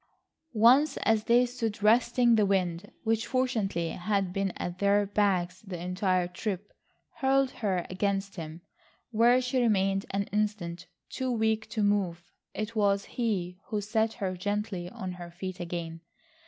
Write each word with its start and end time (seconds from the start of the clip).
Once 0.55 0.97
as 1.03 1.25
they 1.25 1.45
stood 1.45 1.83
resting 1.83 2.33
the 2.33 2.43
wind, 2.47 2.91
which 3.03 3.27
fortunately 3.27 3.89
had 3.91 4.33
been 4.33 4.49
at 4.57 4.79
their 4.79 5.05
backs 5.05 5.61
the 5.61 5.79
entire 5.79 6.27
trip, 6.27 6.73
hurled 7.17 7.51
her 7.51 7.85
against 7.87 8.35
him, 8.35 8.61
where 9.11 9.39
she 9.39 9.61
remained 9.61 10.07
an 10.09 10.23
instant, 10.33 10.87
too 11.07 11.29
weak 11.31 11.69
to 11.69 11.83
move. 11.83 12.23
It 12.55 12.75
was 12.75 13.05
he 13.13 13.59
who 13.67 13.79
set 13.79 14.13
her 14.13 14.35
gently 14.35 14.89
on 14.89 15.11
her 15.11 15.29
feet 15.29 15.59
again. 15.59 16.01